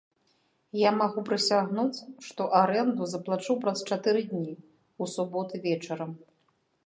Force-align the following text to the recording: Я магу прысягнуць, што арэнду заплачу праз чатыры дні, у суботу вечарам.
Я 0.77 0.91
магу 1.01 1.19
прысягнуць, 1.27 1.99
што 2.29 2.47
арэнду 2.61 3.03
заплачу 3.13 3.57
праз 3.65 3.79
чатыры 3.95 4.21
дні, 4.33 4.51
у 5.05 5.11
суботу 5.17 5.53
вечарам. 5.67 6.11